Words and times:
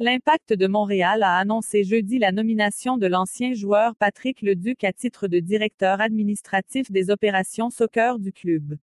L'Impact 0.00 0.52
de 0.52 0.68
Montréal 0.68 1.24
a 1.24 1.38
annoncé 1.38 1.82
jeudi 1.82 2.20
la 2.20 2.30
nomination 2.30 2.98
de 2.98 3.08
l'ancien 3.08 3.52
joueur 3.54 3.96
Patrick 3.96 4.42
Leduc 4.42 4.84
à 4.84 4.92
titre 4.92 5.26
de 5.26 5.40
directeur 5.40 6.00
administratif 6.00 6.88
des 6.92 7.10
opérations 7.10 7.68
soccer 7.68 8.20
du 8.20 8.32
club. 8.32 8.76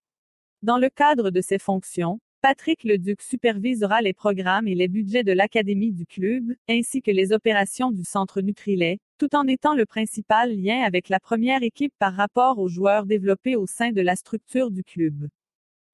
Dans 0.61 0.77
le 0.77 0.89
cadre 0.89 1.29
de 1.29 1.39
ses 1.39 1.57
fonctions, 1.57 2.19
Patrick 2.41 2.83
Leduc 2.83 3.21
supervisera 3.21 4.01
les 4.01 4.11
programmes 4.11 4.67
et 4.67 4.75
les 4.75 4.89
budgets 4.89 5.23
de 5.23 5.31
l'académie 5.31 5.93
du 5.93 6.05
club, 6.05 6.53
ainsi 6.67 7.01
que 7.01 7.11
les 7.11 7.31
opérations 7.31 7.91
du 7.91 8.03
centre 8.03 8.41
Nutrilet, 8.41 8.99
tout 9.17 9.37
en 9.37 9.47
étant 9.47 9.73
le 9.73 9.85
principal 9.85 10.53
lien 10.53 10.81
avec 10.81 11.07
la 11.07 11.21
première 11.21 11.63
équipe 11.63 11.93
par 11.97 12.13
rapport 12.13 12.59
aux 12.59 12.67
joueurs 12.67 13.05
développés 13.05 13.55
au 13.55 13.67
sein 13.67 13.93
de 13.93 14.01
la 14.01 14.17
structure 14.17 14.69
du 14.69 14.83
club. 14.83 15.29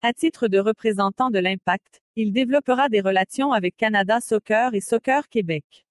À 0.02 0.14
titre 0.14 0.48
de 0.48 0.58
représentant 0.58 1.30
de 1.30 1.38
l'Impact, 1.38 2.01
il 2.18 2.34
développera 2.34 2.90
des 2.90 3.00
relations 3.00 3.54
avec 3.54 3.78
Canada 3.78 4.20
Soccer 4.20 4.74
et 4.74 4.82
Soccer 4.82 5.30
Québec. 5.30 5.86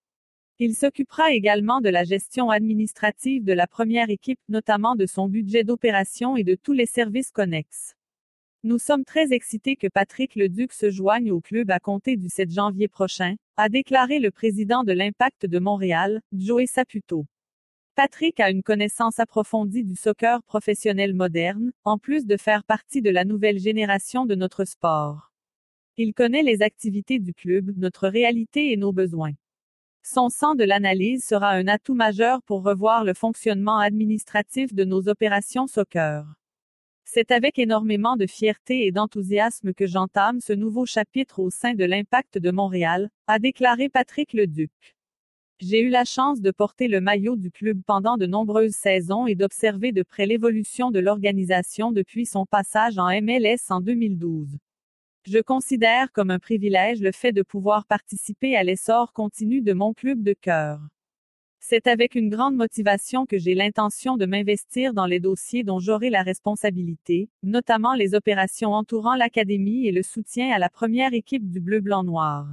Il 0.59 0.75
s'occupera 0.75 1.33
également 1.33 1.81
de 1.81 1.89
la 1.89 2.05
gestion 2.05 2.51
administrative 2.51 3.43
de 3.43 3.55
la 3.55 3.67
première 3.67 4.11
équipe, 4.11 4.39
notamment 4.51 4.97
de 4.97 5.07
son 5.07 5.29
budget 5.29 5.65
d'opération 5.65 6.37
et 6.37 6.45
de 6.45 6.55
tous 6.55 6.75
les 6.75 6.85
services 6.85 7.31
connexes. 7.31 7.95
Nous 8.65 8.79
sommes 8.79 9.07
très 9.07 9.33
excités 9.33 9.77
que 9.77 9.87
Patrick 9.87 10.35
Leduc 10.35 10.75
se 10.75 10.91
joigne 10.91 11.33
au 11.33 11.41
club 11.41 11.71
à 11.71 11.81
compter 11.81 12.19
du 12.19 12.29
7 12.29 12.51
janvier 12.51 12.89
prochain, 12.89 13.37
a 13.57 13.71
déclaré 13.71 14.19
le 14.19 14.31
président 14.31 14.85
de 14.85 14.93
l'Impact 14.93 15.47
de 15.47 15.59
Montréal, 15.59 16.21
Joey 16.37 16.67
Saputo. 16.67 17.25
Patrick 17.95 18.39
a 18.41 18.51
une 18.51 18.63
connaissance 18.63 19.19
approfondie 19.19 19.85
du 19.85 19.97
soccer 19.97 20.43
professionnel 20.43 21.15
moderne, 21.15 21.73
en 21.85 21.97
plus 21.97 22.27
de 22.27 22.37
faire 22.37 22.65
partie 22.65 23.01
de 23.01 23.09
la 23.09 23.25
nouvelle 23.25 23.59
génération 23.59 24.27
de 24.27 24.35
notre 24.35 24.67
sport. 24.67 25.30
Il 26.03 26.15
connaît 26.15 26.43
les 26.43 26.63
activités 26.63 27.19
du 27.19 27.35
club, 27.35 27.77
notre 27.77 28.09
réalité 28.09 28.73
et 28.73 28.79
nos 28.79 28.91
besoins. 28.91 29.35
Son 30.03 30.31
sens 30.31 30.57
de 30.57 30.65
l'analyse 30.65 31.23
sera 31.23 31.51
un 31.51 31.69
atout 31.69 31.93
majeur 31.93 32.41
pour 32.45 32.63
revoir 32.63 33.05
le 33.05 33.13
fonctionnement 33.13 33.77
administratif 33.77 34.73
de 34.73 34.85
nos 34.85 35.09
opérations 35.09 35.67
soccer. 35.67 36.25
C'est 37.05 37.31
avec 37.31 37.59
énormément 37.59 38.17
de 38.17 38.27
fierté 38.27 38.87
et 38.87 38.93
d'enthousiasme 38.93 39.75
que 39.75 39.87
j'entame 39.87 40.41
ce 40.41 40.55
nouveau 40.55 40.87
chapitre 40.87 41.39
au 41.39 41.51
sein 41.51 41.75
de 41.75 41.85
l'Impact 41.85 42.39
de 42.39 42.51
Montréal, 42.51 43.11
a 43.27 43.39
déclaré 43.39 43.91
Patrick 43.91 44.33
Leduc. 44.33 44.97
J'ai 45.59 45.83
eu 45.83 45.91
la 45.91 46.07
chance 46.07 46.41
de 46.41 46.51
porter 46.51 46.89
le 46.89 47.03
maillot 47.03 47.37
du 47.37 47.51
club 47.51 47.83
pendant 47.87 48.17
de 48.17 48.25
nombreuses 48.25 48.73
saisons 48.73 49.27
et 49.27 49.35
d'observer 49.35 49.93
de 49.93 50.03
près 50.03 50.25
l'évolution 50.25 50.91
de 50.91 50.99
l'organisation 50.99 51.93
depuis 51.93 52.25
son 52.25 52.47
passage 52.47 52.97
en 52.97 53.11
MLS 53.21 53.69
en 53.69 53.83
2012. 53.83 54.57
Je 55.27 55.39
considère 55.39 56.13
comme 56.13 56.31
un 56.31 56.39
privilège 56.39 57.03
le 57.03 57.13
fait 57.13 57.33
de 57.33 57.43
pouvoir 57.43 57.85
participer 57.87 58.57
à 58.57 58.63
l'essor 58.63 59.13
continu 59.13 59.61
de 59.61 59.75
mon 59.75 59.93
club 59.93 60.23
de 60.23 60.33
cœur. 60.33 60.81
C'est 61.63 61.87
avec 61.87 62.15
une 62.15 62.31
grande 62.31 62.57
motivation 62.57 63.27
que 63.27 63.37
j'ai 63.39 63.55
l'intention 63.55 64.17
de 64.17 64.25
m'investir 64.25 64.95
dans 64.95 65.05
les 65.05 65.21
dossiers 65.21 65.63
dont 65.63 65.79
j'aurai 65.79 66.09
la 66.09 66.23
responsabilité, 66.23 67.29
notamment 67.43 67.95
les 67.95 68.15
opérations 68.15 68.73
entourant 68.73 69.15
l'académie 69.15 69.87
et 69.87 69.93
le 69.93 70.03
soutien 70.03 70.53
à 70.53 70.59
la 70.59 70.71
première 70.71 71.13
équipe 71.13 71.51
du 71.51 71.61
bleu-blanc-noir. 71.61 72.47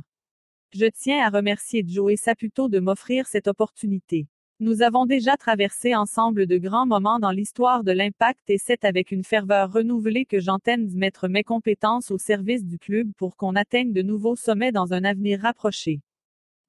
Je 0.74 0.88
tiens 0.88 1.26
à 1.26 1.30
remercier 1.30 1.86
Joey 1.88 2.18
Saputo 2.18 2.68
de 2.68 2.80
m'offrir 2.80 3.28
cette 3.28 3.48
opportunité. 3.48 4.28
Nous 4.60 4.82
avons 4.82 5.06
déjà 5.06 5.38
traversé 5.38 5.94
ensemble 5.94 6.48
de 6.48 6.58
grands 6.58 6.88
moments 6.88 7.20
dans 7.20 7.30
l'histoire 7.30 7.84
de 7.84 7.92
l'impact 7.92 8.50
et 8.50 8.58
c'est 8.58 8.86
avec 8.86 9.12
une 9.12 9.24
ferveur 9.24 9.72
renouvelée 9.72 10.26
que 10.26 10.40
j'entends 10.40 10.84
mettre 10.96 11.28
mes 11.28 11.44
compétences 11.44 12.10
au 12.10 12.18
service 12.18 12.66
du 12.66 12.80
club 12.80 13.12
pour 13.18 13.38
qu'on 13.38 13.56
atteigne 13.56 13.94
de 13.94 14.02
nouveaux 14.02 14.36
sommets 14.36 14.72
dans 14.72 14.94
un 14.94 15.04
avenir 15.04 15.42
rapproché. 15.42 16.02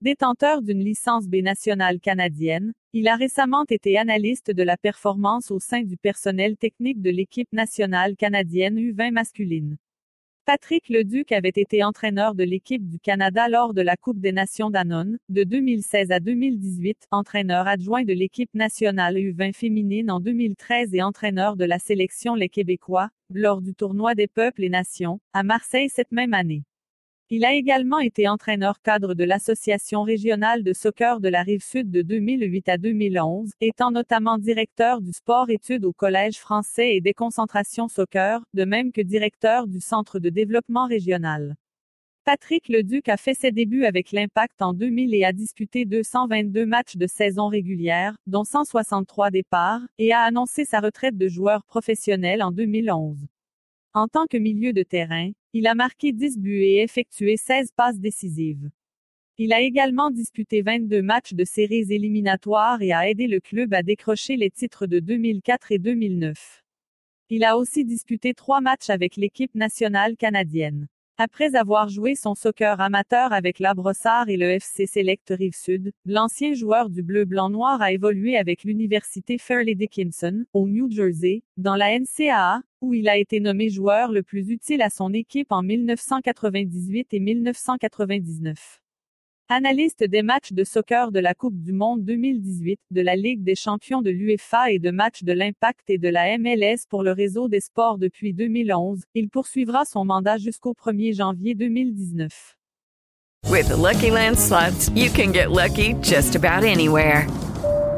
Détenteur 0.02 0.60
d'une 0.60 0.84
licence 0.84 1.28
B 1.28 1.36
nationale 1.36 1.98
canadienne, 1.98 2.74
il 2.92 3.08
a 3.08 3.16
récemment 3.16 3.64
été 3.70 3.96
analyste 3.96 4.50
de 4.50 4.62
la 4.62 4.76
performance 4.76 5.50
au 5.50 5.58
sein 5.58 5.80
du 5.80 5.96
personnel 5.96 6.58
technique 6.58 7.00
de 7.00 7.08
l'équipe 7.08 7.50
nationale 7.54 8.16
canadienne 8.16 8.76
U20 8.76 9.12
masculine. 9.12 9.78
Patrick 10.48 10.88
Leduc 10.88 11.30
avait 11.32 11.50
été 11.50 11.84
entraîneur 11.84 12.34
de 12.34 12.42
l'équipe 12.42 12.88
du 12.88 12.98
Canada 12.98 13.50
lors 13.50 13.74
de 13.74 13.82
la 13.82 13.98
Coupe 13.98 14.18
des 14.18 14.32
Nations 14.32 14.70
d'Annone, 14.70 15.18
de 15.28 15.44
2016 15.44 16.10
à 16.10 16.20
2018, 16.20 17.08
entraîneur 17.10 17.68
adjoint 17.68 18.02
de 18.02 18.14
l'équipe 18.14 18.48
nationale 18.54 19.16
U20 19.16 19.52
féminine 19.52 20.10
en 20.10 20.20
2013 20.20 20.94
et 20.94 21.02
entraîneur 21.02 21.56
de 21.56 21.66
la 21.66 21.78
sélection 21.78 22.34
Les 22.34 22.48
Québécois, 22.48 23.10
lors 23.28 23.60
du 23.60 23.74
tournoi 23.74 24.14
des 24.14 24.26
peuples 24.26 24.64
et 24.64 24.70
nations, 24.70 25.20
à 25.34 25.42
Marseille 25.42 25.90
cette 25.90 26.12
même 26.12 26.32
année. 26.32 26.62
Il 27.30 27.44
a 27.44 27.52
également 27.52 27.98
été 27.98 28.26
entraîneur 28.26 28.80
cadre 28.80 29.12
de 29.12 29.22
l'Association 29.22 30.02
régionale 30.02 30.62
de 30.62 30.72
soccer 30.72 31.20
de 31.20 31.28
la 31.28 31.42
Rive-Sud 31.42 31.90
de 31.90 32.00
2008 32.00 32.70
à 32.70 32.78
2011, 32.78 33.50
étant 33.60 33.90
notamment 33.90 34.38
directeur 34.38 35.02
du 35.02 35.12
sport-études 35.12 35.84
au 35.84 35.92
Collège 35.92 36.38
français 36.38 36.96
et 36.96 37.02
des 37.02 37.12
concentrations 37.12 37.88
soccer, 37.88 38.40
de 38.54 38.64
même 38.64 38.92
que 38.92 39.02
directeur 39.02 39.66
du 39.66 39.78
Centre 39.78 40.20
de 40.20 40.30
développement 40.30 40.86
régional. 40.86 41.54
Patrick 42.24 42.66
Leduc 42.70 43.10
a 43.10 43.18
fait 43.18 43.34
ses 43.34 43.52
débuts 43.52 43.84
avec 43.84 44.10
l'Impact 44.12 44.62
en 44.62 44.72
2000 44.72 45.14
et 45.14 45.24
a 45.24 45.34
disputé 45.34 45.84
222 45.84 46.64
matchs 46.64 46.96
de 46.96 47.06
saison 47.06 47.48
régulière, 47.48 48.16
dont 48.26 48.44
163 48.44 49.30
départs, 49.30 49.82
et 49.98 50.14
a 50.14 50.20
annoncé 50.20 50.64
sa 50.64 50.80
retraite 50.80 51.18
de 51.18 51.28
joueur 51.28 51.62
professionnel 51.64 52.42
en 52.42 52.52
2011. 52.52 53.18
En 53.98 54.06
tant 54.06 54.28
que 54.28 54.36
milieu 54.36 54.72
de 54.72 54.84
terrain, 54.84 55.32
il 55.52 55.66
a 55.66 55.74
marqué 55.74 56.12
10 56.12 56.38
buts 56.38 56.62
et 56.62 56.82
effectué 56.82 57.36
16 57.36 57.72
passes 57.74 57.98
décisives. 57.98 58.70
Il 59.38 59.52
a 59.52 59.60
également 59.60 60.12
disputé 60.12 60.62
22 60.62 61.02
matchs 61.02 61.34
de 61.34 61.42
séries 61.42 61.92
éliminatoires 61.92 62.80
et 62.80 62.92
a 62.92 63.10
aidé 63.10 63.26
le 63.26 63.40
club 63.40 63.74
à 63.74 63.82
décrocher 63.82 64.36
les 64.36 64.52
titres 64.52 64.86
de 64.86 65.00
2004 65.00 65.72
et 65.72 65.80
2009. 65.80 66.62
Il 67.28 67.42
a 67.42 67.58
aussi 67.58 67.84
disputé 67.84 68.34
trois 68.34 68.60
matchs 68.60 68.88
avec 68.88 69.16
l'équipe 69.16 69.56
nationale 69.56 70.16
canadienne. 70.16 70.86
Après 71.20 71.56
avoir 71.56 71.88
joué 71.88 72.14
son 72.14 72.36
soccer 72.36 72.80
amateur 72.80 73.32
avec 73.32 73.58
la 73.58 73.74
Brossard 73.74 74.28
et 74.28 74.36
le 74.36 74.50
FC 74.50 74.86
Select 74.86 75.34
Rive-Sud, 75.36 75.90
l'ancien 76.06 76.54
joueur 76.54 76.90
du 76.90 77.02
bleu-blanc-noir 77.02 77.82
a 77.82 77.90
évolué 77.90 78.36
avec 78.36 78.62
l'université 78.62 79.36
Fairleigh 79.36 79.74
Dickinson, 79.74 80.44
au 80.52 80.68
New 80.68 80.88
Jersey, 80.88 81.42
dans 81.56 81.74
la 81.74 81.98
NCAA, 81.98 82.62
où 82.82 82.94
il 82.94 83.08
a 83.08 83.16
été 83.16 83.40
nommé 83.40 83.68
joueur 83.68 84.12
le 84.12 84.22
plus 84.22 84.48
utile 84.50 84.80
à 84.80 84.90
son 84.90 85.12
équipe 85.12 85.50
en 85.50 85.64
1998 85.64 87.12
et 87.12 87.18
1999. 87.18 88.80
Analyste 89.50 90.04
des 90.04 90.20
matchs 90.20 90.52
de 90.52 90.62
soccer 90.62 91.10
de 91.10 91.20
la 91.20 91.32
Coupe 91.32 91.58
du 91.58 91.72
Monde 91.72 92.04
2018, 92.04 92.78
de 92.90 93.00
la 93.00 93.16
Ligue 93.16 93.42
des 93.42 93.54
champions 93.54 94.02
de 94.02 94.10
l'UEFA 94.10 94.72
et 94.72 94.78
de 94.78 94.90
matchs 94.90 95.24
de 95.24 95.32
l'Impact 95.32 95.88
et 95.88 95.96
de 95.96 96.10
la 96.10 96.36
MLS 96.36 96.84
pour 96.86 97.02
le 97.02 97.12
réseau 97.12 97.48
des 97.48 97.60
sports 97.60 97.96
depuis 97.96 98.34
2011, 98.34 99.04
il 99.14 99.30
poursuivra 99.30 99.86
son 99.86 100.04
mandat 100.04 100.36
jusqu'au 100.36 100.74
1er 100.74 101.16
janvier 101.16 101.54
2019. 101.54 102.58
With 103.50 103.68
the 103.68 103.78
Lucky 103.78 104.08
you 104.94 105.10
can 105.10 105.32
get 105.32 105.50
lucky 105.50 105.94
just 106.02 106.36
about 106.36 106.62
anywhere. 106.62 107.26